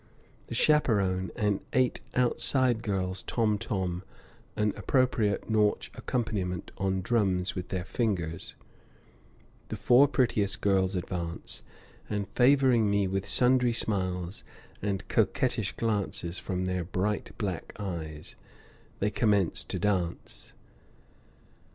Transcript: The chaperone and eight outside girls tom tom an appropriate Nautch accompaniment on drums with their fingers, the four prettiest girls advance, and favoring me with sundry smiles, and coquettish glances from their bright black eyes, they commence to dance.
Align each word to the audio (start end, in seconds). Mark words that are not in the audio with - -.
The 0.47 0.55
chaperone 0.55 1.29
and 1.35 1.59
eight 1.73 2.01
outside 2.15 2.81
girls 2.81 3.21
tom 3.21 3.59
tom 3.59 4.01
an 4.55 4.73
appropriate 4.75 5.47
Nautch 5.47 5.91
accompaniment 5.93 6.71
on 6.79 7.03
drums 7.03 7.53
with 7.53 7.69
their 7.69 7.83
fingers, 7.85 8.55
the 9.67 9.75
four 9.75 10.07
prettiest 10.07 10.59
girls 10.59 10.95
advance, 10.95 11.61
and 12.09 12.27
favoring 12.29 12.89
me 12.89 13.07
with 13.07 13.27
sundry 13.29 13.73
smiles, 13.73 14.43
and 14.81 15.07
coquettish 15.07 15.73
glances 15.73 16.39
from 16.39 16.65
their 16.65 16.83
bright 16.83 17.37
black 17.37 17.71
eyes, 17.77 18.35
they 18.97 19.11
commence 19.11 19.63
to 19.65 19.77
dance. 19.77 20.53